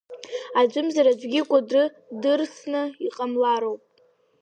[0.59, 1.83] Аӡәымзар аӡәгьы Кәыдры
[2.21, 3.81] дырсны иҟамлароуп.